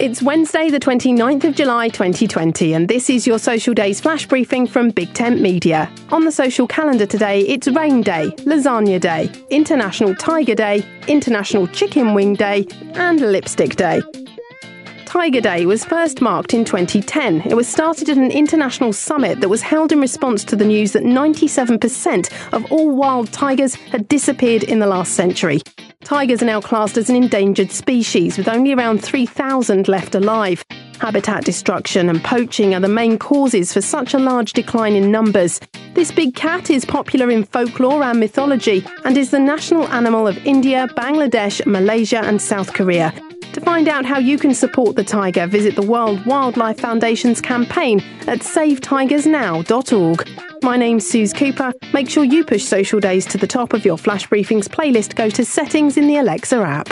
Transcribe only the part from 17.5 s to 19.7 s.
was started at an international summit that was